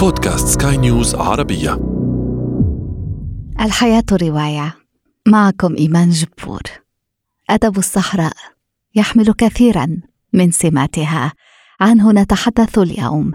بودكاست 0.00 0.62
سكاي 0.62 0.76
نيوز 0.76 1.14
عربية. 1.14 1.80
الحياة 3.60 4.04
رواية. 4.12 4.76
معكم 5.28 5.76
إيمان 5.76 6.10
جبور. 6.10 6.60
أدب 7.50 7.78
الصحراء 7.78 8.32
يحمل 8.94 9.32
كثيرا 9.32 9.96
من 10.32 10.50
سماتها. 10.50 11.32
عنه 11.80 12.12
نتحدث 12.12 12.78
اليوم. 12.78 13.32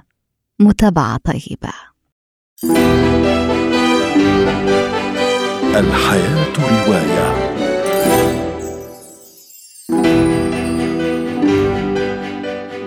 متابعة 0.59 1.17
طيبة. 1.17 1.73
الحياة 5.75 6.53
رواية. 6.59 7.35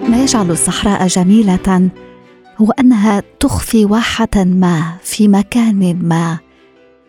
ما 0.08 0.22
يجعل 0.22 0.50
الصحراء 0.50 1.06
جميلة؟ 1.06 1.90
هو 2.60 2.70
أنها 2.70 3.22
تخفي 3.40 3.84
واحة 3.84 4.28
ما 4.36 4.96
في 5.02 5.28
مكان 5.28 5.98
ما. 6.02 6.38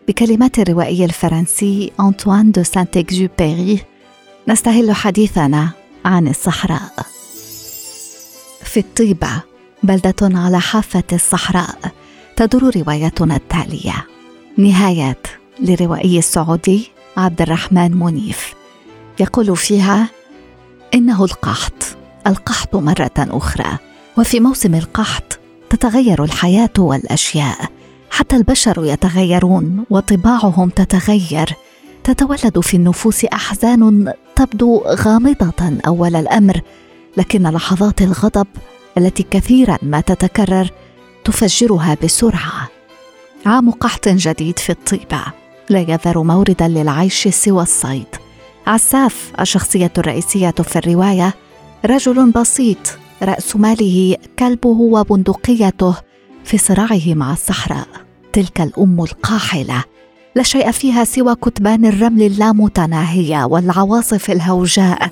بكلمات 0.08 0.58
الروائي 0.58 1.04
الفرنسي 1.04 1.92
أنطوان 2.00 2.52
دو 2.52 2.62
سانت 2.62 2.96
إكزوبيري 2.96 3.82
نستهل 4.48 4.92
حديثنا 4.92 5.70
عن 6.04 6.28
الصحراء. 6.28 7.06
في 8.64 8.80
الطيبة 8.80 9.42
بلدة 9.82 10.14
على 10.22 10.60
حافة 10.60 11.02
الصحراء 11.12 11.78
تدور 12.36 12.76
روايتنا 12.76 13.36
التالية. 13.36 14.06
نهايات 14.56 15.26
لروائي 15.60 16.18
السعودي 16.18 16.90
عبد 17.16 17.42
الرحمن 17.42 17.96
منيف. 17.96 18.54
يقول 19.20 19.56
فيها 19.56 20.08
إنه 20.94 21.24
القحط 21.24 21.96
القحط 22.26 22.76
مرة 22.76 23.10
أخرى. 23.18 23.78
وفي 24.18 24.40
موسم 24.40 24.74
القحط 24.74 25.39
تتغير 25.70 26.24
الحياة 26.24 26.70
والأشياء. 26.78 27.58
حتى 28.10 28.36
البشر 28.36 28.84
يتغيرون 28.84 29.84
وطباعهم 29.90 30.68
تتغير. 30.68 31.56
تتولد 32.04 32.60
في 32.60 32.76
النفوس 32.76 33.24
أحزان 33.24 34.12
تبدو 34.36 34.82
غامضة 34.86 35.78
أول 35.86 36.16
الأمر 36.16 36.60
لكن 37.16 37.42
لحظات 37.42 38.02
الغضب 38.02 38.46
التي 38.98 39.22
كثيرا 39.22 39.78
ما 39.82 40.00
تتكرر 40.00 40.70
تفجرها 41.24 41.96
بسرعة. 42.04 42.68
عام 43.46 43.70
قحط 43.70 44.08
جديد 44.08 44.58
في 44.58 44.70
الطيبة. 44.70 45.22
لا 45.68 45.80
يذر 45.80 46.22
موردا 46.22 46.68
للعيش 46.68 47.28
سوى 47.28 47.62
الصيد. 47.62 48.06
عساف 48.66 49.32
الشخصية 49.40 49.92
الرئيسية 49.98 50.50
في 50.50 50.76
الرواية 50.76 51.34
رجل 51.84 52.30
بسيط 52.30 52.98
رأس 53.22 53.56
ماله 53.56 54.16
كلبه 54.38 54.68
وبندقيته 54.68 55.94
في 56.44 56.58
صراعه 56.58 57.14
مع 57.14 57.32
الصحراء. 57.32 57.86
تلك 58.32 58.60
الأم 58.60 59.00
القاحلة. 59.00 59.84
لا 60.36 60.42
شيء 60.42 60.70
فيها 60.70 61.04
سوى 61.04 61.34
كتبان 61.34 61.86
الرمل 61.86 62.22
اللامتناهية 62.22 63.44
والعواصف 63.44 64.30
الهوجاء. 64.30 65.10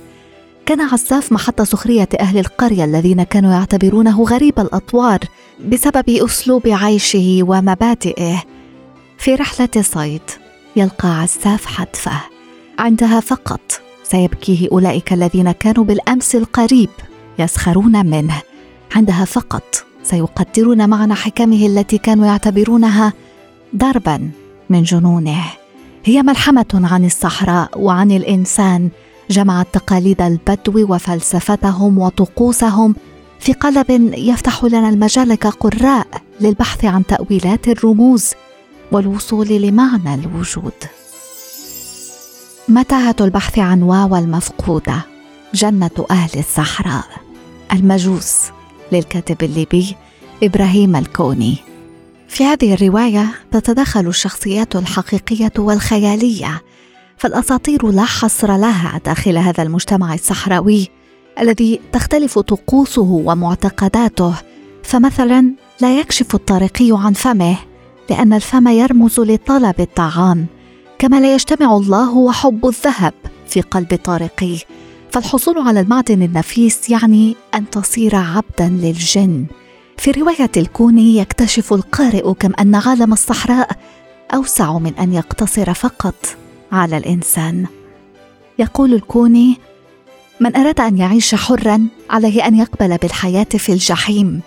كان 0.66 0.80
عساف 0.80 1.32
محط 1.32 1.62
سخرية 1.62 2.08
أهل 2.20 2.38
القرية 2.38 2.84
الذين 2.84 3.22
كانوا 3.22 3.52
يعتبرونه 3.52 4.22
غريب 4.22 4.60
الأطوار 4.60 5.18
بسبب 5.68 6.08
أسلوب 6.08 6.62
عيشه 6.66 7.38
ومبادئه. 7.42 8.42
في 9.18 9.34
رحلة 9.34 9.82
صيد 9.82 10.22
يلقى 10.76 11.20
عساف 11.20 11.66
حتفه 11.66 12.20
عندها 12.78 13.20
فقط. 13.20 13.60
سيبكيه 14.02 14.68
أولئك 14.72 15.12
الذين 15.12 15.52
كانوا 15.52 15.84
بالأمس 15.84 16.34
القريب. 16.34 16.90
يسخرون 17.38 18.06
منه. 18.06 18.42
عندها 18.94 19.24
فقط. 19.24 19.84
سيقدرون 20.02 20.88
معنى 20.88 21.14
حكمه 21.14 21.66
التي 21.66 21.98
كانوا 21.98 22.26
يعتبرونها 22.26 23.12
ضربا 23.76 24.30
من 24.70 24.82
جنونه. 24.82 25.44
هي 26.04 26.22
ملحمة 26.22 26.66
عن 26.74 27.04
الصحراء 27.04 27.70
وعن 27.76 28.10
الإنسان. 28.10 28.88
جمعت 29.30 29.66
تقاليد 29.72 30.22
البدو 30.22 30.94
وفلسفتهم 30.94 31.98
وطقوسهم 31.98 32.94
في 33.40 33.52
قلب 33.52 33.90
يفتح 34.16 34.64
لنا 34.64 34.88
المجال 34.88 35.34
كقراء 35.34 36.06
للبحث 36.40 36.84
عن 36.84 37.06
تأويلات 37.06 37.68
الرموز 37.68 38.30
والوصول 38.92 39.48
لمعنى 39.48 40.14
الوجود. 40.14 40.72
متاهه 42.68 43.16
البحث 43.20 43.58
عن 43.58 43.82
واو 43.82 44.16
المفقودة. 44.16 45.06
جنة 45.54 46.06
أهل 46.10 46.38
الصحراء. 46.38 47.27
المجوس 47.72 48.36
للكاتب 48.92 49.42
الليبي 49.42 49.96
إبراهيم 50.42 50.96
الكوني. 50.96 51.56
في 52.28 52.44
هذه 52.44 52.74
الرواية 52.74 53.34
تتداخل 53.52 54.06
الشخصيات 54.06 54.76
الحقيقية 54.76 55.52
والخيالية 55.58 56.62
فالأساطير 57.16 57.90
لا 57.90 58.04
حصر 58.04 58.56
لها 58.56 59.00
داخل 59.04 59.38
هذا 59.38 59.62
المجتمع 59.62 60.14
الصحراوي 60.14 60.88
الذي 61.40 61.80
تختلف 61.92 62.38
طقوسه 62.38 63.22
ومعتقداته 63.24 64.34
فمثلا 64.82 65.52
لا 65.80 66.00
يكشف 66.00 66.34
الطارقي 66.34 66.88
عن 66.92 67.12
فمه 67.12 67.56
لأن 68.10 68.32
الفم 68.32 68.68
يرمز 68.68 69.20
لطلب 69.20 69.80
الطعام 69.80 70.46
كما 70.98 71.20
لا 71.20 71.34
يجتمع 71.34 71.76
الله 71.76 72.16
وحب 72.16 72.66
الذهب 72.66 73.14
في 73.48 73.60
قلب 73.60 73.98
طارقي. 74.04 74.58
فالحصول 75.12 75.58
على 75.58 75.80
المعدن 75.80 76.22
النفيس 76.22 76.90
يعني 76.90 77.36
أن 77.54 77.70
تصير 77.70 78.16
عبدا 78.16 78.68
للجن. 78.68 79.46
في 79.98 80.10
رواية 80.10 80.50
الكوني 80.56 81.16
يكتشف 81.16 81.72
القارئ 81.72 82.32
كم 82.34 82.52
أن 82.60 82.74
عالم 82.74 83.12
الصحراء 83.12 83.70
أوسع 84.34 84.78
من 84.78 84.94
أن 84.94 85.12
يقتصر 85.12 85.74
فقط 85.74 86.36
على 86.72 86.96
الإنسان. 86.96 87.66
يقول 88.58 88.94
الكوني 88.94 89.56
من 90.40 90.56
أراد 90.56 90.80
أن 90.80 90.98
يعيش 90.98 91.34
حرا 91.34 91.86
عليه 92.10 92.46
أن 92.46 92.54
يقبل 92.54 92.96
بالحياة 92.96 93.44
في 93.44 93.72
الجحيم. 93.72 94.40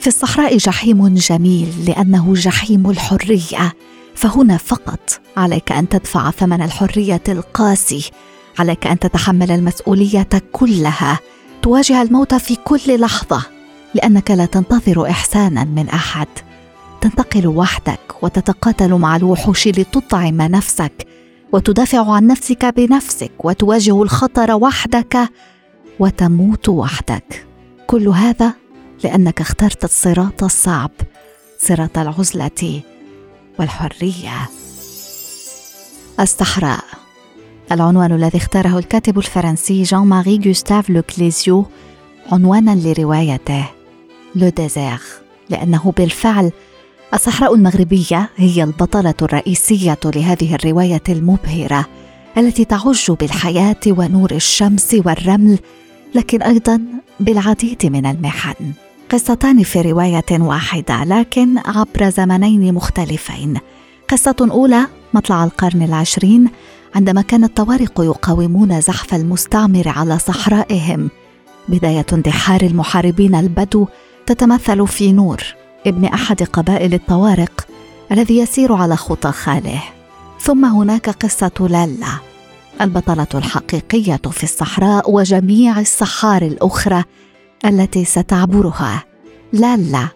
في 0.00 0.06
الصحراء 0.06 0.56
جحيم 0.56 1.14
جميل 1.14 1.68
لأنه 1.86 2.34
جحيم 2.34 2.90
الحرية. 2.90 3.72
فهنا 4.14 4.56
فقط 4.56 5.20
عليك 5.36 5.72
أن 5.72 5.88
تدفع 5.88 6.30
ثمن 6.30 6.62
الحرية 6.62 7.22
القاسي 7.28 8.10
عليك 8.58 8.86
أن 8.86 8.98
تتحمل 8.98 9.50
المسؤولية 9.50 10.28
كلها. 10.52 11.18
تواجه 11.62 12.02
الموت 12.02 12.34
في 12.34 12.56
كل 12.56 13.00
لحظة 13.00 13.42
لأنك 13.94 14.30
لا 14.30 14.46
تنتظر 14.46 15.10
إحسانا 15.10 15.64
من 15.64 15.88
أحد. 15.88 16.28
تنتقل 17.00 17.46
وحدك 17.46 18.22
وتتقاتل 18.22 18.94
مع 18.94 19.16
الوحوش 19.16 19.68
لتطعم 19.68 20.42
نفسك 20.42 21.06
وتدافع 21.52 22.12
عن 22.12 22.26
نفسك 22.26 22.64
بنفسك 22.64 23.32
وتواجه 23.44 24.02
الخطر 24.02 24.52
وحدك 24.54 25.18
وتموت 25.98 26.68
وحدك. 26.68 27.46
كل 27.86 28.08
هذا 28.08 28.52
لأنك 29.04 29.40
اخترت 29.40 29.84
الصراط 29.84 30.44
الصعب 30.44 30.90
صراط 31.58 31.98
العزلة 31.98 32.82
والحرية. 33.58 34.50
الصحراء. 36.20 37.07
العنوان 37.72 38.12
الذي 38.12 38.38
اختاره 38.38 38.78
الكاتب 38.78 39.18
الفرنسي 39.18 39.82
جان 39.82 40.00
ماري 40.00 40.38
جوستاف 40.38 40.90
لوكليزيو 40.90 41.66
عنوانا 42.32 42.70
لروايته 42.74 43.64
لو 44.34 44.48
ديزير 44.48 45.00
لأنه 45.50 45.92
بالفعل 45.96 46.52
الصحراء 47.14 47.54
المغربية 47.54 48.30
هي 48.36 48.62
البطلة 48.64 49.14
الرئيسية 49.22 49.98
لهذه 50.04 50.54
الرواية 50.54 51.02
المبهرة 51.08 51.86
التي 52.36 52.64
تعج 52.64 53.10
بالحياة 53.10 53.80
ونور 53.86 54.30
الشمس 54.30 54.96
والرمل 55.06 55.58
لكن 56.14 56.42
أيضا 56.42 56.80
بالعديد 57.20 57.86
من 57.86 58.06
المحن. 58.06 58.72
قصتان 59.10 59.62
في 59.62 59.80
رواية 59.80 60.24
واحدة 60.30 61.04
لكن 61.04 61.58
عبر 61.58 62.10
زمنين 62.10 62.74
مختلفين. 62.74 63.58
قصة 64.08 64.36
أولى 64.40 64.86
مطلع 65.14 65.44
القرن 65.44 65.82
العشرين 65.82 66.50
عندما 66.94 67.22
كان 67.22 67.44
الطوارق 67.44 68.00
يقاومون 68.00 68.80
زحف 68.80 69.14
المستعمر 69.14 69.88
على 69.88 70.18
صحرائهم. 70.18 71.10
بداية 71.68 72.06
اندحار 72.12 72.60
المحاربين 72.60 73.34
البدو 73.34 73.86
تتمثل 74.26 74.86
في 74.86 75.12
نور 75.12 75.42
ابن 75.86 76.04
أحد 76.04 76.42
قبائل 76.42 76.94
الطوارق 76.94 77.66
الذي 78.12 78.38
يسير 78.38 78.72
على 78.72 78.96
خطى 78.96 79.32
خاله. 79.32 79.82
ثم 80.40 80.64
هناك 80.64 81.10
قصة 81.10 81.50
لالا 81.60 82.18
البطلة 82.80 83.26
الحقيقية 83.34 84.20
في 84.30 84.44
الصحراء 84.44 85.10
وجميع 85.10 85.80
الصحاري 85.80 86.46
الأخرى 86.46 87.04
التي 87.64 88.04
ستعبرها. 88.04 89.04
لالا 89.52 90.08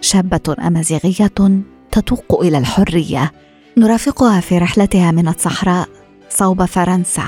شابة 0.00 0.56
أمازيغية 0.66 1.60
تتوق 1.92 2.40
إلى 2.40 2.58
الحرية. 2.58 3.32
نرافقها 3.78 4.40
في 4.40 4.58
رحلتها 4.58 5.10
من 5.10 5.28
الصحراء. 5.28 5.88
صوب 6.38 6.64
فرنسا 6.64 7.24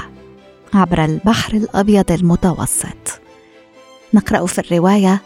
عبر 0.74 1.04
البحر 1.04 1.54
الأبيض 1.54 2.12
المتوسط. 2.12 3.20
نقرأ 4.14 4.46
في 4.46 4.58
الرواية 4.58 5.22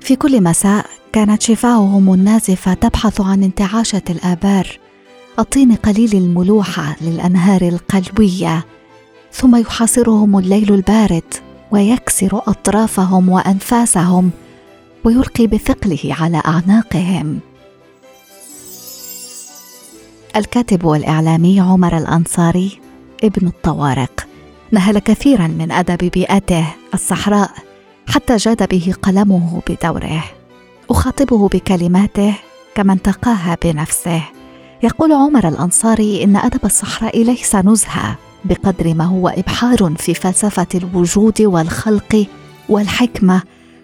في 0.00 0.16
كل 0.16 0.42
مساء 0.42 0.86
كانت 1.12 1.42
شفاههم 1.42 2.14
النازفه 2.14 2.74
تبحث 2.74 3.20
عن 3.20 3.42
انتعاشة 3.42 4.02
الآبار 4.10 4.78
الطين 5.38 5.74
قليل 5.74 6.16
الملوحه 6.16 6.96
للأنهار 7.00 7.62
القلويه 7.62 8.64
ثم 9.32 9.56
يحاصرهم 9.56 10.38
الليل 10.38 10.74
البارد 10.74 11.34
ويكسر 11.70 12.42
أطرافهم 12.46 13.28
وأنفاسهم 13.28 14.30
ويلقي 15.04 15.46
بثقله 15.46 16.00
على 16.20 16.42
أعناقهم. 16.46 17.40
الكاتب 20.36 20.84
والإعلامي 20.84 21.60
عمر 21.60 21.98
الأنصاري. 21.98 22.89
ابن 23.24 23.46
الطوارق. 23.46 24.26
نهل 24.72 24.98
كثيرا 24.98 25.46
من 25.46 25.72
أدب 25.72 26.10
بيئته 26.10 26.66
الصحراء 26.94 27.50
حتى 28.08 28.36
جاد 28.36 28.68
به 28.68 28.94
قلمه 29.02 29.62
بدوره. 29.68 30.24
أخاطبه 30.90 31.48
بكلماته 31.48 32.34
كما 32.74 32.92
انتقاها 32.92 33.56
بنفسه. 33.64 34.22
يقول 34.82 35.12
عمر 35.12 35.48
الأنصاري 35.48 36.24
إن 36.24 36.36
أدب 36.36 36.64
الصحراء 36.64 37.22
ليس 37.22 37.56
نزهة 37.56 38.16
بقدر 38.44 38.94
ما 38.94 39.04
هو 39.04 39.28
إبحار 39.28 39.94
في 39.98 40.14
فلسفة 40.14 40.66
الوجود 40.74 41.42
والخلق 41.42 42.26
والحكمة 42.68 43.42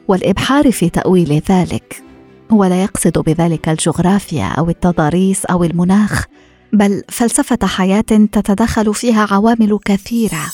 والإبحار 0.08 0.72
في 0.72 0.88
تأويل 0.88 1.42
ذلك. 1.50 2.02
هو 2.50 2.64
لا 2.64 2.82
يقصد 2.82 3.18
بذلك 3.18 3.68
الجغرافيا 3.68 4.46
أو 4.46 4.70
التضاريس 4.70 5.44
أو 5.44 5.64
المناخ 5.64 6.26
بل 6.72 7.02
فلسفة 7.08 7.66
حياة 7.66 8.00
تتدخل 8.32 8.94
فيها 8.94 9.26
عوامل 9.30 9.78
كثيرة. 9.84 10.52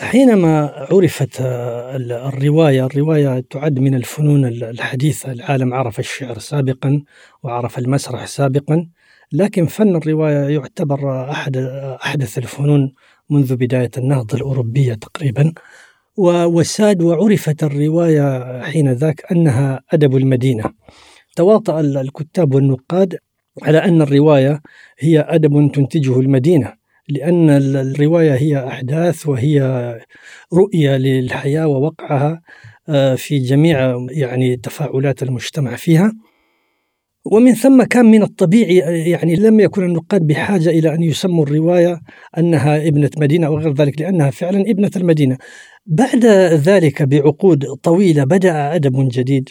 حينما 0.00 0.86
عرفت 0.90 1.40
الرواية 1.40 2.86
الرواية 2.86 3.44
تعد 3.50 3.78
من 3.78 3.94
الفنون 3.94 4.44
الحديثة. 4.44 5.32
العالم 5.32 5.74
عرف 5.74 5.98
الشعر 5.98 6.38
سابقا 6.38 7.02
وعرف 7.42 7.78
المسرح 7.78 8.26
سابقا 8.26 8.88
لكن 9.32 9.66
فن 9.66 9.96
الرواية 9.96 10.48
يعتبر 10.48 11.30
احد 11.30 11.56
أحدث 12.04 12.38
الفنون 12.38 12.92
منذ 13.30 13.56
بداية 13.56 13.90
النهضة 13.98 14.36
الأوروبية 14.36 14.94
تقريبا. 14.94 15.52
وساد 16.46 17.02
وعرفت 17.02 17.62
الرواية 17.62 18.62
حين 18.62 18.92
ذاك 18.92 19.32
أنها 19.32 19.80
أدب 19.92 20.16
المدينة. 20.16 20.64
تواطأ 21.36 21.80
الكتاب 21.80 22.54
والنقاد 22.54 23.18
على 23.62 23.78
أن 23.78 24.02
الرواية 24.02 24.60
هي 24.98 25.20
أدب 25.20 25.72
تنتجه 25.72 26.20
المدينة 26.20 26.72
لأن 27.08 27.50
الرواية 27.50 28.34
هي 28.34 28.66
أحداث 28.68 29.28
وهي 29.28 29.60
رؤية 30.52 30.96
للحياة 30.96 31.66
ووقعها 31.66 32.40
آه، 32.88 33.14
في 33.14 33.38
جميع 33.38 34.06
يعني 34.10 34.56
تفاعلات 34.56 35.22
المجتمع 35.22 35.76
فيها. 35.76 36.12
ومن 37.32 37.54
ثم 37.54 37.82
كان 37.82 38.06
من 38.06 38.22
الطبيعي 38.22 38.76
يعني 39.10 39.36
لم 39.36 39.60
يكن 39.60 39.84
النقاد 39.84 40.26
بحاجة 40.26 40.68
إلى 40.68 40.94
أن 40.94 41.02
يسموا 41.02 41.44
الرواية 41.44 42.00
أنها 42.38 42.88
ابنة 42.88 43.10
مدينة 43.18 43.46
أو 43.46 43.58
غير 43.58 43.72
ذلك 43.72 44.00
لأنها 44.00 44.30
فعلا 44.30 44.60
ابنة 44.60 44.90
المدينة. 44.96 45.38
بعد 45.86 46.26
ذلك 46.54 47.02
بعقود 47.02 47.64
طويلة 47.82 48.24
بدأ 48.24 48.74
أدب 48.74 49.08
جديد. 49.12 49.48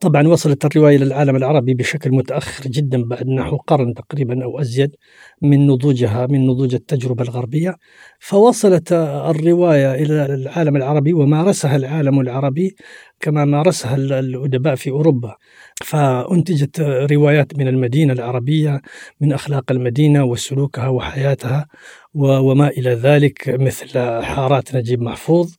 طبعا 0.00 0.28
وصلت 0.28 0.64
الرواية 0.64 0.98
للعالم 0.98 1.36
العربي 1.36 1.74
بشكل 1.74 2.10
متأخر 2.10 2.64
جدا 2.70 3.04
بعد 3.04 3.28
نحو 3.28 3.56
قرن 3.56 3.94
تقريبا 3.94 4.44
أو 4.44 4.60
أزيد 4.60 4.96
من 5.42 5.66
نضوجها 5.66 6.26
من 6.26 6.46
نضوج 6.46 6.74
التجربة 6.74 7.24
الغربية. 7.24 7.76
فوصلت 8.20 8.92
الرواية 8.92 9.94
إلى 9.94 10.34
العالم 10.34 10.76
العربي 10.76 11.12
ومارسها 11.12 11.76
العالم 11.76 12.20
العربي 12.20 12.76
كما 13.20 13.44
مارسها 13.44 13.96
الأدباء 13.96 14.74
في 14.74 14.90
أوروبا. 14.90 15.36
فأنتجت 15.84 16.80
روايات 17.12 17.58
من 17.58 17.68
المدينة 17.68 18.12
العربية 18.12 18.80
من 19.20 19.32
أخلاق 19.32 19.72
المدينة 19.72 20.24
وسلوكها 20.24 20.88
وحياتها 20.88 21.66
وما 22.14 22.68
إلى 22.68 22.90
ذلك 22.90 23.48
مثل 23.48 23.98
حارات 24.22 24.74
نجيب 24.76 25.02
محفوظ 25.02 25.54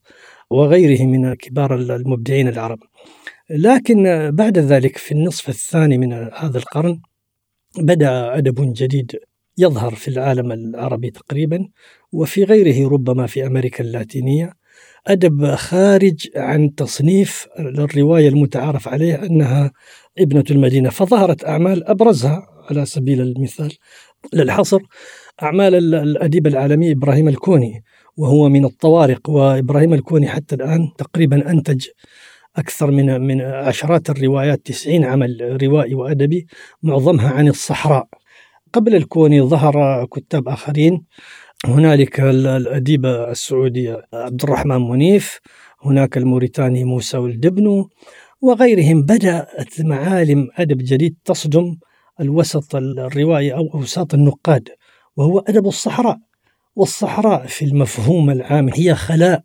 وغيره 0.50 1.02
من 1.06 1.34
كبار 1.34 1.74
المبدعين 1.74 2.48
العرب. 2.48 2.78
لكن 3.50 4.30
بعد 4.30 4.58
ذلك 4.58 4.96
في 4.96 5.12
النصف 5.12 5.48
الثاني 5.48 5.98
من 5.98 6.12
هذا 6.12 6.58
القرن 6.58 7.00
بدأ 7.78 8.38
أدب 8.38 8.72
جديد 8.76 9.18
يظهر 9.58 9.94
في 9.94 10.08
العالم 10.08 10.52
العربي 10.52 11.10
تقريبا 11.10 11.68
وفي 12.12 12.44
غيره 12.44 12.88
ربما 12.88 13.26
في 13.26 13.46
أمريكا 13.46 13.84
اللاتينية. 13.84 14.52
أدب 15.06 15.54
خارج 15.54 16.28
عن 16.36 16.74
تصنيف 16.74 17.46
الرواية 17.58 18.28
المتعارف 18.28 18.88
عليه 18.88 19.14
أنها 19.14 19.72
ابنة 20.18 20.44
المدينة 20.50 20.90
فظهرت 20.90 21.44
أعمال 21.44 21.88
أبرزها 21.88 22.46
على 22.70 22.86
سبيل 22.86 23.20
المثال 23.20 23.72
للحصر 24.32 24.78
أعمال 25.42 25.94
الأديب 25.94 26.46
العالمي 26.46 26.92
إبراهيم 26.92 27.28
الكوني 27.28 27.84
وهو 28.16 28.48
من 28.48 28.64
الطوارق. 28.64 29.30
وإبراهيم 29.30 29.94
الكوني 29.94 30.28
حتى 30.28 30.54
الآن 30.54 30.88
تقريبا 30.98 31.50
أنتج 31.50 31.86
أكثر 32.58 32.90
من 32.90 33.20
من 33.20 33.40
عشرات 33.40 34.10
الروايات 34.10 34.66
90 34.66 35.04
عمل 35.04 35.58
روائي 35.62 35.94
وأدبي 35.94 36.46
معظمها 36.82 37.30
عن 37.30 37.48
الصحراء. 37.48 38.08
قبل 38.72 38.94
الكوني 38.94 39.42
ظهر 39.42 40.06
كتاب 40.06 40.48
آخرين 40.48 41.04
هنالك 41.66 42.20
الأديب 42.20 43.06
السعودي 43.06 43.96
عبد 44.12 44.42
الرحمن 44.42 44.88
منيف 44.88 45.40
هناك 45.82 46.16
الموريتاني 46.16 46.84
موسى 46.84 47.16
والدبنو 47.18 47.88
وغيرهم. 48.40 49.02
بدأت 49.02 49.80
معالم 49.80 50.48
أدب 50.56 50.78
جديد 50.78 51.16
تصدم 51.24 51.76
الوسط 52.20 52.76
الروائي 52.76 53.54
أو 53.54 53.70
أوساط 53.74 54.14
النقاد 54.14 54.68
وهو 55.16 55.38
أدب 55.38 55.66
الصحراء. 55.66 56.18
والصحراء 56.76 57.46
في 57.46 57.64
المفهوم 57.64 58.30
العام 58.30 58.68
هي 58.74 58.94
خلاء 58.94 59.42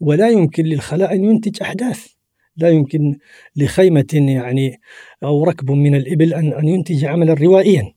ولا 0.00 0.28
يمكن 0.28 0.64
للخلاء 0.64 1.14
أن 1.14 1.24
ينتج 1.24 1.62
أحداث. 1.62 2.19
لا 2.56 2.68
يمكن 2.68 3.18
لخيمة 3.56 4.06
يعني 4.12 4.80
أو 5.22 5.44
ركب 5.44 5.70
من 5.70 5.94
الإبل 5.94 6.34
أن 6.34 6.52
أن 6.52 6.68
ينتج 6.68 7.04
عملا 7.04 7.34
روائيا. 7.34 7.94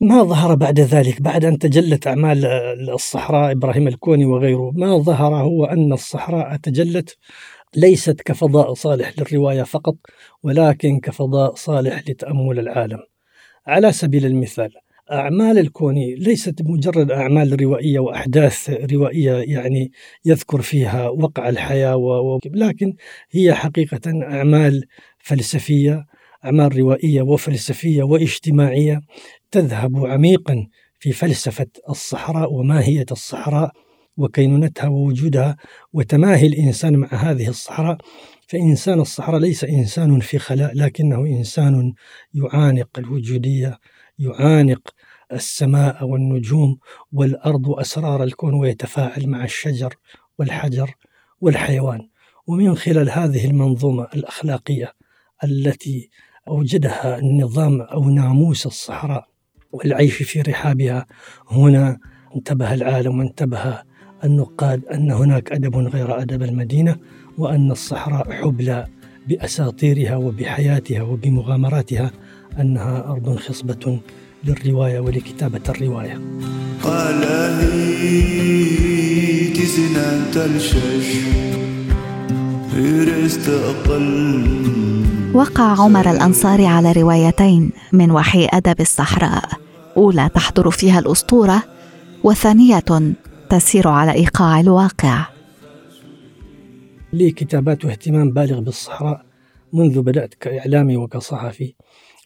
ما 0.00 0.22
ظهر 0.22 0.54
بعد 0.54 0.80
ذلك؟ 0.80 1.22
بعد 1.22 1.44
أن 1.44 1.58
تجلت 1.58 2.06
أعمال 2.06 2.46
الصحراء 2.90 3.52
إبراهيم 3.52 3.88
الكوني 3.88 4.24
وغيره 4.24 4.72
ما 4.74 4.98
ظهر 4.98 5.34
هو 5.34 5.64
أن 5.64 5.92
الصحراء 5.92 6.56
تجلت؟ 6.56 7.16
ليست 7.76 8.20
كفضاء 8.20 8.74
صالح 8.74 9.12
للرواية 9.18 9.62
فقط 9.62 9.96
ولكن 10.42 11.00
كفضاء 11.00 11.54
صالح 11.54 12.02
لتأمل 12.08 12.58
العالم. 12.58 12.98
على 13.66 13.92
سبيل 13.92 14.26
المثال 14.26 14.70
أعمال 15.12 15.58
الكوني 15.58 16.14
ليست 16.14 16.62
مجرد 16.62 17.10
أعمال 17.10 17.60
روائية 17.62 17.98
وأحداث 17.98 18.70
روائية 18.92 19.32
يعني 19.32 19.92
يذكر 20.24 20.62
فيها 20.62 21.08
وقع 21.08 21.48
الحياة 21.48 21.96
و... 21.96 22.38
لكن 22.46 22.94
هي 23.30 23.54
حقيقة 23.54 24.00
أعمال 24.22 24.84
فلسفية 25.18 26.04
أعمال 26.44 26.78
روائية 26.78 27.22
وفلسفية 27.22 28.02
واجتماعية 28.02 29.00
تذهب 29.50 30.06
عميقا 30.06 30.66
في 30.98 31.12
فلسفة 31.12 31.66
الصحراء 31.88 32.52
وماهية 32.52 33.06
الصحراء 33.10 33.72
وكينونتها 34.16 34.88
ووجودها 34.88 35.56
وتماهي 35.92 36.46
الإنسان 36.46 36.96
مع 36.96 37.08
هذه 37.08 37.48
الصحراء. 37.48 37.98
فإنسان 38.46 39.00
الصحراء 39.00 39.40
ليس 39.40 39.64
إنسان 39.64 40.20
في 40.20 40.38
خلاء 40.38 40.74
لكنه 40.74 41.26
إنسان 41.26 41.92
يعانق 42.34 42.98
الوجودية 42.98 43.78
يعانق 44.18 44.80
السماء 45.32 46.04
والنجوم 46.04 46.78
والأرض 47.12 47.68
وأسرار 47.68 48.22
الكون 48.22 48.54
ويتفاعل 48.54 49.26
مع 49.26 49.44
الشجر 49.44 49.94
والحجر 50.38 50.94
والحيوان. 51.40 52.08
ومن 52.46 52.76
خلال 52.76 53.10
هذه 53.10 53.46
المنظومة 53.46 54.08
الأخلاقية 54.14 54.92
التي 55.44 56.10
أوجدها 56.48 57.18
النظام 57.18 57.80
أو 57.80 58.10
ناموس 58.10 58.66
الصحراء 58.66 59.28
والعيش 59.72 60.22
في 60.22 60.40
رحابها 60.40 61.06
هنا 61.50 61.98
انتبه 62.36 62.74
العالم 62.74 63.18
وانتبه 63.18 63.82
النقاد 64.24 64.84
أن 64.84 65.10
هناك 65.10 65.52
أدب 65.52 65.76
غير 65.76 66.22
أدب 66.22 66.42
المدينة 66.42 66.96
وأن 67.38 67.70
الصحراء 67.70 68.32
حبلى 68.32 68.86
بأساطيرها 69.28 70.16
وبحياتها 70.16 71.02
وبمغامراتها 71.02 72.10
أنها 72.60 73.12
أرض 73.12 73.36
خصبة 73.36 74.00
للرواية 74.44 75.00
ولكتابة 75.00 75.60
الرواية. 75.68 76.20
قال 76.82 77.24
وقع 85.34 85.80
عمر 85.80 86.10
الأنصاري 86.10 86.66
على 86.66 86.92
روايتين 86.92 87.70
من 87.92 88.10
وحي 88.10 88.48
أدب 88.52 88.80
الصحراء. 88.80 89.48
أولى 89.96 90.30
تحضر 90.34 90.70
فيها 90.70 90.98
الأسطورة 90.98 91.62
وثانية 92.24 93.14
تسير 93.50 93.88
على 93.88 94.12
إيقاع 94.12 94.60
الواقع. 94.60 95.26
لي 97.12 97.30
كتابات 97.30 97.84
واهتمام 97.84 98.30
بالغ 98.30 98.60
بالصحراء 98.60 99.24
منذ 99.72 100.02
بدأت 100.02 100.34
كإعلامي 100.34 100.96
وكصحفي. 100.96 101.74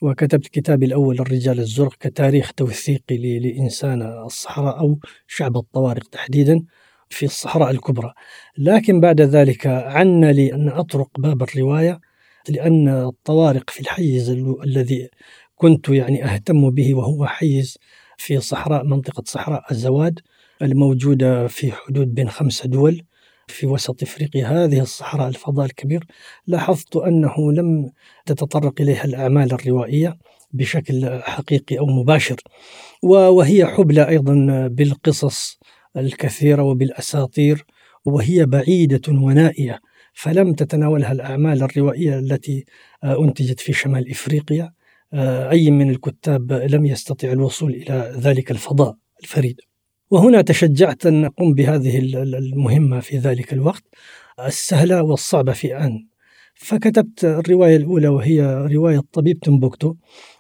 وكتبت 0.03 0.49
كتابي 0.49 0.87
الأول 0.87 1.21
الرجال 1.21 1.61
الزرق 1.61 1.95
كتاريخ 1.95 2.53
توثيقي 2.53 3.39
لإنسان 3.39 4.03
الصحراء 4.03 4.79
أو 4.81 4.99
شعب 5.27 5.57
الطوارق 5.57 6.09
تحديدا 6.09 6.65
في 7.11 7.27
الصحراء 7.27 7.71
الكبرى. 7.71 8.13
لكن 8.59 9.01
بعد 9.01 9.21
ذلك 9.21 9.67
عن 9.67 10.25
لي 10.25 10.55
أن 10.55 10.69
أطرق 10.69 11.21
باب 11.21 11.43
الرواية 11.43 12.01
لأن 12.49 12.89
الطوارق 12.89 13.71
في 13.71 13.81
الحيز 13.81 14.31
الذي 14.65 15.09
كنت 15.55 15.89
يعني 15.89 16.25
أهتم 16.25 16.71
به 16.71 16.95
وهو 16.95 17.27
حيز 17.27 17.79
في 18.17 18.41
صحراء 18.41 18.85
منطقة 18.85 19.23
صحراء 19.27 19.65
الزواد 19.71 20.21
الموجودة 20.63 21.47
في 21.47 21.73
حدود 21.73 22.15
بين 22.15 22.29
خمسة 22.29 22.69
دول. 22.69 23.03
في 23.53 23.67
وسط 23.67 24.03
إفريقيا. 24.03 24.47
هذه 24.47 24.81
الصحراء 24.81 25.29
الفضاء 25.29 25.67
الكبير 25.67 26.07
لاحظت 26.47 26.97
أنه 26.97 27.53
لم 27.53 27.91
تتطرق 28.27 28.81
إليها 28.81 29.05
الأعمال 29.05 29.53
الروائية 29.53 30.19
بشكل 30.53 31.21
حقيقي 31.23 31.79
أو 31.79 31.87
مباشر 31.87 32.37
وهي 33.03 33.67
حبلى 33.67 34.09
أيضا 34.09 34.35
بالقصص 34.69 35.59
الكثيرة 35.97 36.63
وبالأساطير 36.63 37.65
وهي 38.05 38.47
بعيدة 38.47 39.01
ونائية 39.09 39.81
فلم 40.15 40.53
تتناولها 40.53 41.13
الأعمال 41.13 41.63
الروائية 41.63 42.19
التي 42.19 42.65
أنتجت 43.05 43.61
في 43.61 43.73
شمال 43.73 44.11
إفريقيا 44.11 44.73
أي 45.55 45.71
من 45.71 45.91
الكتاب 45.91 46.53
لم 46.53 46.87
يستطع 46.87 47.33
الوصول 47.33 47.71
إلى 47.75 48.13
ذلك 48.17 48.51
الفضاء 48.51 48.97
الفريد. 49.23 49.61
وهنا 50.13 50.43
تشجعت 50.43 51.07
أن 51.07 51.25
أقوم 51.25 51.55
بهذه 51.55 51.99
المهمة 52.15 53.01
في 53.01 53.19
ذلك 53.19 53.53
الوقت 53.53 53.85
السهلة 54.47 55.03
والصعبة 55.03 55.53
في 55.53 55.77
آن. 55.77 56.07
فكتبت 56.55 57.25
الرواية 57.25 57.77
الأولى 57.77 58.09
وهي 58.09 58.67
رواية 58.73 59.01
طبيب 59.13 59.41
تمبكتو 59.41 59.95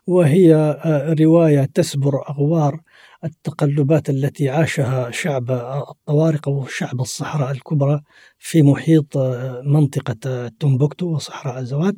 وهي 0.06 0.54
آه، 0.54 1.14
رواية 1.20 1.64
تسبر 1.74 2.28
أغوار 2.30 2.80
التقلبات 3.24 4.10
التي 4.10 4.48
عاشها 4.48 5.10
شعب 5.10 5.50
الطوارق 5.90 6.48
أو 6.48 6.66
شعب 6.66 7.00
الصحراء 7.00 7.50
الكبرى 7.50 8.00
في 8.38 8.62
محيط 8.62 9.16
آه، 9.16 9.62
منطقة 9.64 10.48
تمبكتو 10.48 11.06
وصحراء 11.06 11.58
الزواد 11.58 11.94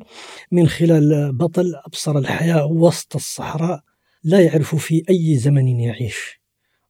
من 0.51 0.67
خلال 0.67 1.37
بطل 1.37 1.73
أبصر 1.85 2.17
الحياة 2.17 2.65
وسط 2.65 3.15
الصحراء 3.15 3.79
لا 4.23 4.39
يعرف 4.39 4.75
في 4.75 5.03
أي 5.09 5.37
زمن 5.37 5.67
يعيش. 5.79 6.44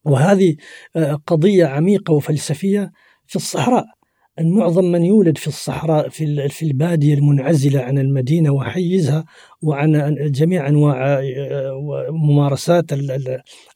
وهذه 0.06 0.56
آه، 0.96 1.22
قضية 1.26 1.66
عميقة 1.66 2.12
وفلسفية 2.12 2.92
في 3.26 3.36
الصحراء. 3.36 3.84
أن 4.40 4.50
معظم 4.50 4.84
من 4.84 5.04
يولد 5.04 5.38
في 5.38 5.46
الصحراء 5.46 6.08
في 6.08 6.62
البادية 6.62 7.14
المنعزلة 7.14 7.80
عن 7.80 7.98
المدينة 7.98 8.50
وحيزها 8.50 9.24
وعن 9.62 10.14
جميع 10.20 10.68
أنواع 10.68 11.20
آه، 11.20 12.08
ممارسات 12.10 12.84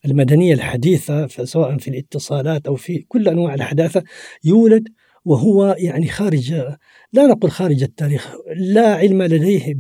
المدنية 0.05 0.55
الحديثة 0.55 1.27
سواء 1.27 1.79
في 1.79 1.89
الاتصالات 1.89 2.67
أو 2.67 2.75
في 2.75 2.99
كل 3.09 3.29
أنواع 3.29 3.55
الحداثة 3.55 4.03
يولد 4.45 4.89
وهو 5.25 5.77
يعني 5.79 6.09
خارج 6.09 6.53
لا 7.13 7.27
نقول 7.27 7.51
خارج 7.51 7.83
التاريخ 7.83 8.35
لا 8.57 8.95
علم 8.95 9.23
لديه 9.23 9.75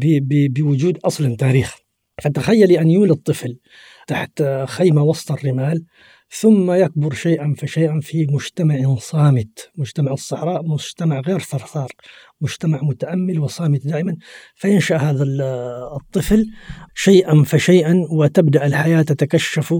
بوجود 0.48 0.98
أصلا 1.04 1.36
تاريخ. 1.36 1.76
فتخيلي 2.22 2.80
أن 2.80 2.90
يولد 2.90 3.16
طفل 3.16 3.58
تحت 4.06 4.42
خيمة 4.64 5.02
وسط 5.02 5.32
الرمال 5.32 5.84
ثم 6.32 6.72
يكبر 6.72 7.14
شيئا 7.14 7.54
فشيئا 7.58 8.00
في 8.00 8.26
مجتمع 8.26 8.94
صامت. 8.98 9.70
مجتمع 9.76 10.12
الصحراء 10.12 10.62
مجتمع 10.62 11.20
غير 11.20 11.38
ثرثار 11.38 11.88
مجتمع 12.40 12.80
متأمل 12.82 13.38
وصامت 13.38 13.86
دائما. 13.86 14.16
فينشأ 14.54 14.96
هذا 14.96 15.24
الطفل 15.96 16.46
شيئا 16.94 17.42
فشيئا 17.42 17.94
وتبدأ 18.10 18.66
الحياة 18.66 19.02
تتكشف 19.02 19.74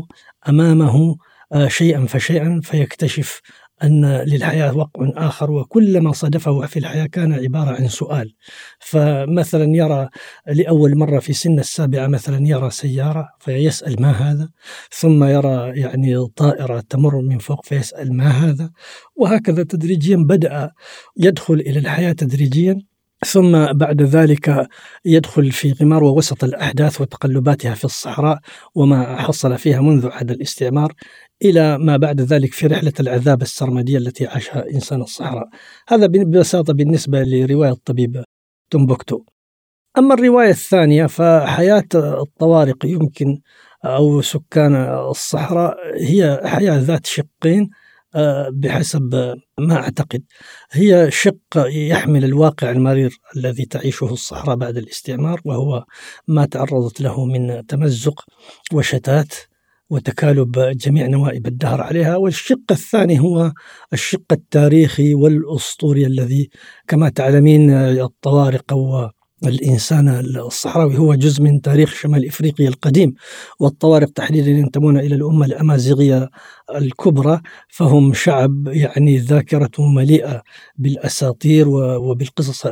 أمامه 0.48 1.16
آه، 1.52 1.68
شيئا 1.68 2.06
فشيئا 2.06 2.60
فيكتشف 2.62 3.40
أن 3.82 4.04
للحياة 4.04 4.76
وقع 4.76 5.12
آخر 5.16 5.50
وكل 5.50 6.00
ما 6.00 6.12
صادفه 6.12 6.66
في 6.66 6.78
الحياة 6.78 7.06
كان 7.06 7.32
عبارة 7.32 7.76
عن 7.76 7.88
سؤال. 7.88 8.34
فمثلا 8.78 9.76
يرى 9.76 10.08
لأول 10.46 10.98
مرة 10.98 11.18
في 11.18 11.32
سن 11.32 11.58
السابعة 11.58 12.06
مثلا 12.06 12.46
يرى 12.48 12.70
سيارة 12.70 13.28
فيسأل 13.38 14.02
ما 14.02 14.10
هذا؟ 14.10 14.48
ثم 14.90 15.24
يرى 15.24 15.80
يعني 15.80 16.26
طائرة 16.36 16.80
تمر 16.80 17.20
من 17.20 17.38
فوق 17.38 17.64
فيسأل 17.66 18.16
ما 18.16 18.28
هذا؟ 18.28 18.70
وهكذا 19.16 19.62
تدريجيا 19.62 20.16
بدأ 20.16 20.70
يدخل 21.16 21.54
إلى 21.54 21.78
الحياة 21.78 22.12
تدريجيا. 22.12 22.78
ثم 23.26 23.72
بعد 23.72 24.02
ذلك 24.02 24.68
يدخل 25.04 25.50
في 25.52 25.72
غمار 25.72 26.04
ووسط 26.04 26.44
الأحداث 26.44 27.00
وتقلباتها 27.00 27.74
في 27.74 27.84
الصحراء 27.84 28.38
وما 28.74 29.16
حصل 29.16 29.58
فيها 29.58 29.80
منذ 29.80 30.08
عهد 30.10 30.30
الاستعمار. 30.30 30.92
إلى 31.44 31.78
ما 31.78 31.96
بعد 31.96 32.20
ذلك 32.20 32.52
في 32.52 32.66
رحلة 32.66 32.92
العذاب 33.00 33.42
السرمدية 33.42 33.98
التي 33.98 34.26
عاشها 34.26 34.70
إنسان 34.70 35.02
الصحراء. 35.02 35.48
هذا 35.88 36.06
ببساطة 36.06 36.72
بالنسبة 36.72 37.22
لرواية 37.22 37.70
الطبيب 37.70 38.24
تومبوكتو. 38.70 39.24
أما 39.98 40.14
الرواية 40.14 40.50
الثانية 40.50 41.06
فحياة 41.06 41.88
الطوارق 41.94 42.86
يمكن 42.86 43.40
أو 43.84 44.20
سكان 44.20 44.74
الصحراء 45.10 45.76
هي 45.96 46.40
حياة 46.44 46.78
ذات 46.78 47.06
شقين 47.06 47.70
آه، 48.14 48.48
بحسب 48.52 49.34
ما 49.58 49.74
أعتقد. 49.76 50.22
هي 50.72 51.10
شق 51.10 51.38
يحمل 51.56 52.24
الواقع 52.24 52.70
المرير 52.70 53.18
الذي 53.36 53.64
تعيشه 53.64 54.12
الصحراء 54.12 54.56
بعد 54.56 54.76
الاستعمار 54.76 55.40
وهو 55.44 55.84
ما 56.28 56.46
تعرضت 56.46 57.00
له 57.00 57.24
من 57.24 57.66
تمزق 57.66 58.24
وشتات. 58.72 59.34
وتكالب 59.90 60.52
جميع 60.58 61.06
نوائب 61.06 61.46
الدهر 61.46 61.80
عليها. 61.80 62.16
والشق 62.16 62.60
الثاني 62.70 63.20
هو 63.20 63.52
الشق 63.92 64.32
التاريخي 64.32 65.14
والأسطوري 65.14 66.06
الذي 66.06 66.50
كما 66.88 67.08
تعلمين 67.08 67.70
الطوارق 67.70 68.72
الإنسان 69.46 70.08
الصحراوي 70.36 70.98
هو 70.98 71.14
جزء 71.14 71.42
من 71.42 71.60
تاريخ 71.60 71.94
شمال 71.94 72.26
إفريقيا 72.26 72.68
القديم 72.68 73.14
والطوارق 73.60 74.08
تحديدا 74.10 74.50
ينتمون 74.50 74.98
إلى 74.98 75.14
الأمة 75.14 75.46
الأمازيغية 75.46 76.30
الكبرى 76.74 77.40
فهم 77.68 78.12
شعب 78.12 78.68
يعني 78.68 79.18
ذاكرته 79.18 79.86
مليئة 79.86 80.42
بالأساطير 80.78 81.68
وبالقصص 81.68 82.66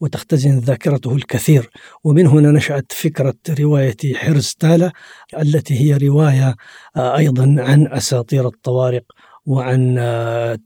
وتختزن 0.00 0.58
ذاكرته 0.58 1.14
الكثير. 1.16 1.70
ومن 2.04 2.26
هنا 2.26 2.50
نشأت 2.50 2.92
فكرة 2.92 3.34
رواية 3.60 3.96
حرز 4.14 4.54
تالا 4.60 4.92
التي 5.38 5.74
هي 5.80 6.08
رواية 6.08 6.54
أيضا 6.96 7.56
عن 7.58 7.86
أساطير 7.86 8.46
الطوارق 8.46 9.02
وعن 9.46 9.96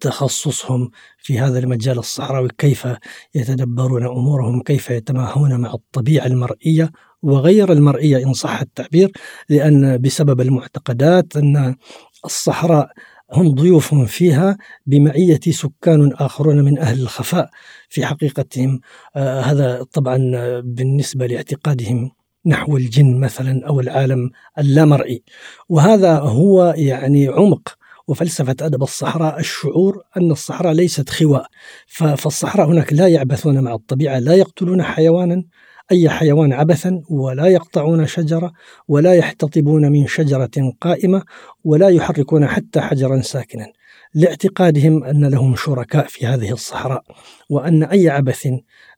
تخصصهم 0.00 0.90
في 1.18 1.38
هذا 1.38 1.58
المجال 1.58 1.98
الصحراوي 1.98 2.48
كيف 2.58 2.88
يتدبرون 3.34 4.06
أمورهم 4.06 4.62
كيف 4.62 4.90
يتماهون 4.90 5.60
مع 5.60 5.74
الطبيعة 5.74 6.26
المرئية 6.26 6.90
وغير 7.22 7.72
المرئية 7.72 8.26
إن 8.26 8.32
صح 8.32 8.60
التعبير 8.60 9.12
لأن 9.48 9.98
بسبب 10.00 10.40
المعتقدات 10.40 11.36
أن 11.36 11.76
الصحراء 12.24 12.88
هم 13.32 13.54
ضيوف 13.54 13.94
فيها 13.94 14.56
بمعية 14.86 15.40
سكان 15.50 16.12
آخرون 16.12 16.64
من 16.64 16.78
أهل 16.78 17.00
الخفاء. 17.00 17.50
في 17.88 18.06
حقيقتهم 18.06 18.80
آه 19.16 19.40
هذا 19.40 19.82
طبعا 19.92 20.16
بالنسبة 20.60 21.26
لاعتقادهم 21.26 22.10
نحو 22.46 22.76
الجن 22.76 23.20
مثلا 23.20 23.66
أو 23.66 23.80
العالم 23.80 24.30
اللامرئي. 24.58 25.22
وهذا 25.68 26.18
هو 26.18 26.74
يعني 26.76 27.28
عمق 27.28 27.76
وفلسفة 28.08 28.56
أدب 28.60 28.82
الصحراء 28.82 29.40
الشعور 29.40 30.02
أن 30.16 30.30
الصحراء 30.30 30.72
ليست 30.72 31.10
خواء. 31.10 31.46
فالصحراء 31.86 32.68
هناك 32.68 32.92
لا 32.92 33.08
يعبثون 33.08 33.60
مع 33.60 33.74
الطبيعة 33.74 34.18
لا 34.18 34.34
يقتلون 34.34 34.82
حيوانا 34.82 35.44
أي 35.92 36.08
حيوان 36.08 36.52
عبثا 36.52 37.02
ولا 37.10 37.46
يقطعون 37.46 38.06
شجرة 38.06 38.52
ولا 38.88 39.14
يحتطبون 39.14 39.92
من 39.92 40.06
شجرة 40.06 40.72
قائمة 40.80 41.22
ولا 41.64 41.88
يحركون 41.88 42.46
حتى 42.46 42.80
حجرا 42.80 43.20
ساكنا. 43.20 43.66
لاعتقادهم 44.14 45.04
أن 45.04 45.24
لهم 45.24 45.56
شركاء 45.56 46.06
في 46.06 46.26
هذه 46.26 46.52
الصحراء 46.52 47.02
وأن 47.50 47.82
أي 47.82 48.08
عبث 48.08 48.48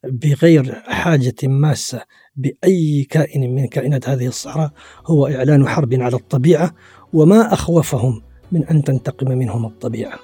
بغير 0.04 0.82
حاجة 0.86 1.34
ماسة 1.42 2.00
بأي 2.36 3.06
كائن 3.10 3.54
من 3.54 3.66
كائنات 3.66 4.08
هذه 4.08 4.26
الصحراء 4.26 4.70
هو 5.06 5.26
إعلان 5.26 5.68
حرب 5.68 5.94
على 5.94 6.16
الطبيعة 6.16 6.75
وما 7.12 7.52
أخوفهم 7.52 8.22
من 8.52 8.64
أن 8.64 8.84
تنتقم 8.84 9.28
منهم 9.28 9.66
الطبيعة. 9.66 10.18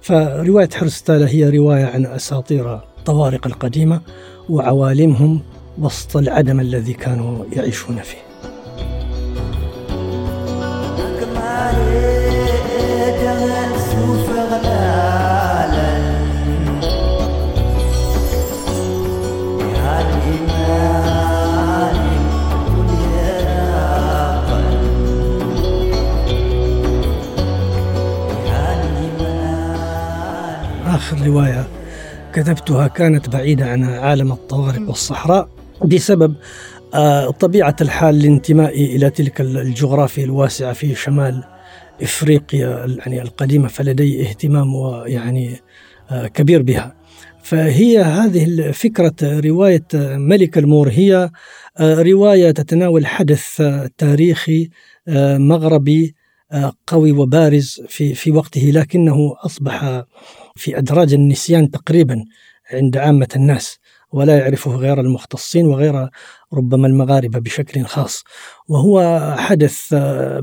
فرواية 0.00 0.68
حرستالة 0.74 1.28
هي 1.28 1.58
رواية 1.58 1.84
عن 1.84 2.06
أساطير 2.06 2.74
الطوارق 2.74 3.46
القديمة 3.46 4.00
وعوالمهم 4.48 5.40
وسط 5.78 6.16
العدم 6.16 6.60
الذي 6.60 6.92
كانوا 6.92 7.44
يعيشون 7.52 7.96
فيه. 7.96 8.33
كتبتها 32.34 32.88
كانت 32.88 33.28
بعيدة 33.28 33.66
عن 33.66 33.84
عالم 33.84 34.32
الطوارئ 34.32 34.82
والصحراء 34.82 35.48
بسبب 35.84 36.34
آه، 36.94 37.30
طبيعة 37.30 37.76
الحال 37.80 38.18
لانتمائي 38.18 38.96
إلى 38.96 39.10
تلك 39.10 39.40
الجغرافيا 39.40 40.24
الواسعة 40.24 40.72
في 40.72 40.94
شمال 40.94 41.44
إفريقيا 42.02 42.86
يعني 42.98 43.22
القديمة 43.22 43.68
فلدي 43.68 44.28
اهتمام 44.28 44.74
ويعني 44.74 45.56
آه، 46.10 46.26
كبير 46.26 46.62
بها. 46.62 46.94
فهي 47.42 47.98
هذه 47.98 48.70
فكرة 48.70 49.14
رواية 49.22 49.86
ملك 50.16 50.58
المور. 50.58 50.88
هي 50.88 51.30
آه، 51.78 52.02
رواية 52.02 52.50
تتناول 52.50 53.06
حدث 53.06 53.62
تاريخي 53.98 54.70
مغربي 55.38 56.14
قوي 56.86 57.12
وبارز 57.12 57.82
في 57.88 58.14
في 58.14 58.30
وقته 58.30 58.70
لكنه 58.74 59.34
أصبح 59.46 60.04
في 60.56 60.78
أدراج 60.78 61.14
النسيان 61.14 61.70
تقريبا 61.70 62.24
عند 62.72 62.96
عامة 62.96 63.28
الناس 63.36 63.78
ولا 64.12 64.38
يعرفه 64.38 64.76
غير 64.76 65.00
المختصين 65.00 65.66
وغير 65.66 66.08
ربما 66.52 66.86
المغاربة 66.86 67.38
بشكل 67.38 67.84
خاص. 67.84 68.24
وهو 68.68 69.20
حدث 69.38 69.94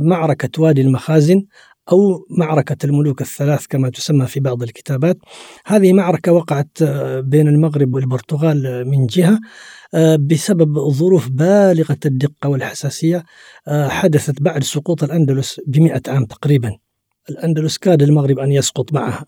معركة 0.01 0.61
وادي 0.61 0.81
المخازن 0.81 1.45
أو 1.91 2.25
معركة 2.29 2.77
الملوك 2.83 3.21
الثلاث 3.21 3.65
كما 3.67 3.89
تسمى 3.89 4.25
في 4.27 4.39
بعض 4.39 4.63
الكتابات. 4.63 5.17
هذه 5.65 5.93
معركة 5.93 6.31
وقعت 6.31 6.83
بين 7.19 7.47
المغرب 7.47 7.95
والبرتغال 7.95 8.87
من 8.87 9.05
جهة 9.05 9.39
بسبب 10.17 10.89
ظروف 10.89 11.29
بالغة 11.29 11.99
الدقة 12.05 12.49
والحساسية 12.49 13.23
حدثت 13.67 14.41
بعد 14.41 14.63
سقوط 14.63 15.03
الأندلس 15.03 15.61
بمئة 15.67 16.01
عام 16.07 16.25
تقريبا. 16.25 16.77
الأندلس 17.29 17.77
كاد 17.77 18.01
المغرب 18.01 18.39
أن 18.39 18.51
يسقط 18.51 18.93
معها. 18.93 19.25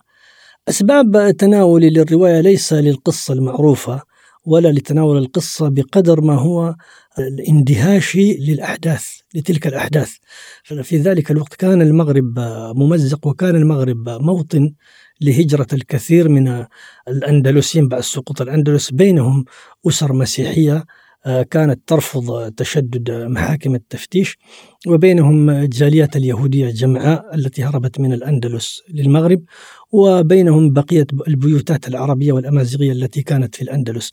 أسباب 0.69 1.35
تناولي 1.37 1.89
للرواية 1.89 2.39
ليس 2.39 2.73
للقصة 2.73 3.33
المعروفة 3.33 4.01
ولا 4.45 4.71
لتناول 4.71 5.17
القصة 5.17 5.69
بقدر 5.69 6.21
ما 6.21 6.35
هو 6.35 6.75
الاندهاشي 7.19 8.33
للأحداث 8.33 9.07
لتلك 9.35 9.67
الأحداث. 9.67 10.11
في 10.63 10.97
ذلك 10.97 11.31
الوقت 11.31 11.53
كان 11.53 11.81
المغرب 11.81 12.39
ممزق 12.75 13.27
وكان 13.27 13.55
المغرب 13.55 14.09
موطن 14.09 14.73
لهجرة 15.21 15.67
الكثير 15.73 16.29
من 16.29 16.65
الأندلسيين 17.07 17.87
بعد 17.87 18.01
سقوط 18.01 18.41
الأندلس 18.41 18.91
بينهم 18.91 19.45
أسر 19.87 20.13
مسيحية 20.13 20.85
كانت 21.51 21.79
ترفض 21.87 22.51
تشدد 22.51 23.11
محاكم 23.11 23.75
التفتيش 23.75 24.37
وبينهم 24.87 25.49
الجاليات 25.49 26.15
اليهودية 26.15 26.65
الجمعاء 26.65 27.35
التي 27.35 27.63
هربت 27.63 27.99
من 27.99 28.13
الأندلس 28.13 28.81
للمغرب 28.89 29.43
وبينهم 29.91 30.73
بقية 30.73 31.07
البيوتات 31.27 31.87
العربية 31.87 32.31
والأمازيغية 32.31 32.91
التي 32.91 33.21
كانت 33.21 33.55
في 33.55 33.61
الأندلس. 33.61 34.09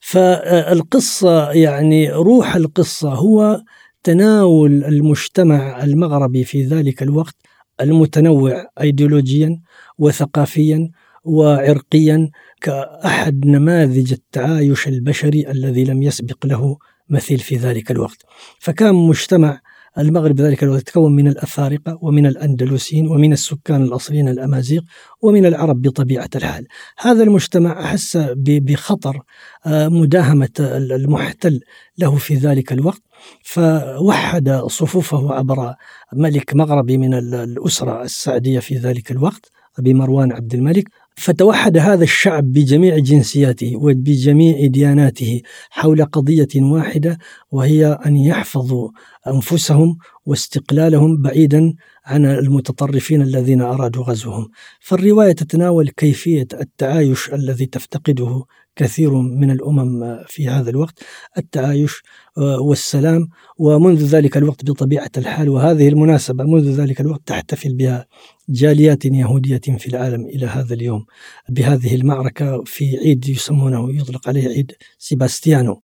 فالقصة 0.00 1.50
يعني 1.50 2.10
روح 2.10 2.56
القصة 2.56 3.14
هو 3.14 3.62
تناول 4.02 4.84
المجتمع 4.84 5.84
المغربي 5.84 6.44
في 6.44 6.64
ذلك 6.64 7.02
الوقت 7.02 7.34
المتنوع 7.80 8.66
ايديولوجيا 8.80 9.60
وثقافيا 9.98 10.90
وعرقيا 11.24 12.30
كأحد 12.60 13.46
نماذج 13.46 14.12
التعايش 14.12 14.88
البشري 14.88 15.50
الذي 15.50 15.84
لم 15.84 16.02
يسبق 16.02 16.46
له 16.46 16.78
مثيل 17.08 17.38
في 17.38 17.56
ذلك 17.56 17.90
الوقت. 17.90 18.22
فكان 18.58 18.94
مجتمع 18.94 19.60
المغرب 19.98 20.40
ذلك 20.40 20.62
الوقت 20.62 20.80
يتكون 20.80 21.16
من 21.16 21.28
الأفارقة 21.28 21.98
ومن 22.02 22.26
الأندلسيين 22.26 23.08
ومن 23.08 23.32
السكان 23.32 23.82
الأصليين 23.82 24.28
الأمازيغ 24.28 24.80
ومن 25.22 25.46
العرب 25.46 25.82
بطبيعة 25.82 26.28
الحال. 26.34 26.66
هذا 26.98 27.22
المجتمع 27.22 27.84
أحس 27.84 28.18
بخطر 28.36 29.22
آه، 29.66 29.88
مداهمة 29.88 30.48
المحتل 30.60 31.60
له 31.98 32.16
في 32.16 32.34
ذلك 32.34 32.72
الوقت. 32.72 33.02
فوحد 33.42 34.50
صفوفه 34.66 35.34
عبر 35.34 35.74
ملك 36.12 36.54
مغربي 36.54 36.98
من 36.98 37.14
الأسرة 37.14 38.02
السعدية 38.02 38.58
في 38.60 38.76
ذلك 38.76 39.10
الوقت 39.10 39.50
أبي 39.78 39.94
مروان 39.94 40.32
عبد 40.32 40.54
الملك 40.54 40.88
فتوحد 41.18 41.76
هذا 41.76 42.04
الشعب 42.04 42.44
بجميع 42.52 42.98
جنسياته 42.98 43.76
وبجميع 43.76 44.66
دياناته 44.66 45.42
حول 45.70 46.04
قضية 46.04 46.48
واحدة 46.56 47.18
وهي 47.50 47.86
أن 48.06 48.16
يحفظوا 48.16 48.90
أنفسهم 49.26 49.98
واستقلالهم 50.26 51.22
بعيدا 51.22 51.74
عن 52.04 52.24
المتطرفين 52.24 53.22
الذين 53.22 53.60
أرادوا 53.60 54.04
غزوهم. 54.04 54.48
فالرواية 54.80 55.32
تتناول 55.32 55.88
كيفية 55.88 56.48
التعايش 56.60 57.34
الذي 57.34 57.66
تفتقده 57.66 58.44
كثير 58.78 59.14
من 59.14 59.50
الأمم 59.50 60.24
في 60.26 60.48
هذا 60.48 60.70
الوقت 60.70 60.98
التعايش 61.38 62.02
آه، 62.38 62.60
والسلام. 62.60 63.28
ومنذ 63.58 64.04
ذلك 64.04 64.36
الوقت 64.36 64.70
بطبيعة 64.70 65.10
الحال 65.16 65.48
وهذه 65.48 65.88
المناسبة 65.88 66.44
منذ 66.44 66.70
ذلك 66.80 67.00
الوقت 67.00 67.22
تحتفل 67.26 67.74
بها 67.74 68.06
جاليات 68.48 69.04
يهودية 69.04 69.60
في 69.78 69.86
العالم 69.86 70.26
إلى 70.26 70.46
هذا 70.46 70.74
اليوم. 70.74 71.06
بهذه 71.48 71.94
المعركة 71.94 72.62
في 72.64 72.98
عيد 72.98 73.28
يسمونه 73.28 73.94
يطلق 74.00 74.28
عليه 74.28 74.48
عيد 74.48 74.72
سيباستيانو. 74.98 75.87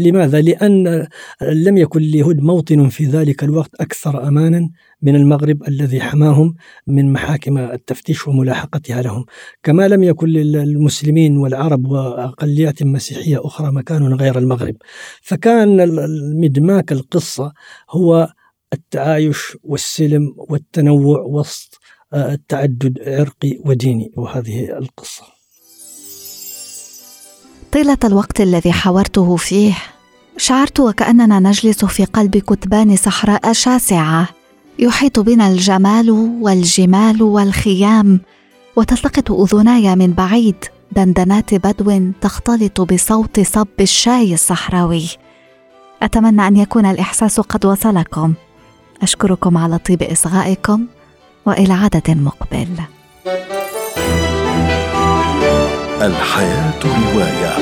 لماذا؟ 0.00 0.40
لأن 0.40 1.06
لم 1.42 1.78
يكن 1.78 2.00
اليهود 2.00 2.40
موطن 2.40 2.88
في 2.88 3.04
ذلك 3.04 3.44
الوقت 3.44 3.74
أكثر 3.80 4.28
أمانا 4.28 4.70
من 5.02 5.16
المغرب 5.16 5.68
الذي 5.68 6.00
حماهم 6.00 6.54
من 6.86 7.12
محاكم 7.12 7.58
التفتيش 7.58 8.28
وملاحقتها 8.28 9.02
لهم. 9.02 9.24
كما 9.62 9.88
لم 9.88 10.02
يكن 10.02 10.26
للمسلمين 10.28 11.36
والعرب 11.36 11.86
وأقليات 11.86 12.82
مسيحية 12.82 13.46
أخرى 13.46 13.72
مكان 13.72 14.14
غير 14.14 14.38
المغرب. 14.38 14.76
فكان 15.22 15.88
مدماك 16.40 16.92
القصة 16.92 17.52
هو 17.90 18.28
التعايش 18.72 19.56
والسلم 19.62 20.34
والتنوع 20.36 21.20
وسط 21.20 21.80
التعدد 22.14 22.98
عرقي 23.06 23.58
وديني 23.64 24.12
وهذه 24.16 24.78
القصة. 24.78 25.35
طيلة 27.72 27.98
الوقت 28.04 28.40
الذي 28.40 28.72
حاورته 28.72 29.36
فيه 29.36 29.74
شعرت 30.36 30.80
وكأننا 30.80 31.40
نجلس 31.40 31.84
في 31.84 32.04
قلب 32.04 32.36
كتبان 32.36 32.96
صحراء 32.96 33.52
شاسعة 33.52 34.28
يحيط 34.78 35.20
بنا 35.20 35.48
الجمال 35.48 36.10
والجمال 36.40 37.22
والخيام 37.22 38.20
وتلتقط 38.76 39.30
أذناي 39.30 39.96
من 39.96 40.12
بعيد 40.12 40.64
دندنات 40.92 41.54
بدو 41.54 42.12
تختلط 42.20 42.80
بصوت 42.80 43.40
صب 43.40 43.68
الشاي 43.80 44.34
الصحراوي. 44.34 45.08
أتمنى 46.02 46.48
أن 46.48 46.56
يكون 46.56 46.86
الإحساس 46.86 47.40
قد 47.40 47.64
وصلكم. 47.64 48.34
أشكركم 49.02 49.58
على 49.58 49.78
طيب 49.78 50.02
إصغائكم 50.02 50.86
وإلى 51.46 51.72
عدد 51.72 52.10
مقبل. 52.10 52.68
الحياة 56.02 56.80
رواية. 56.84 57.56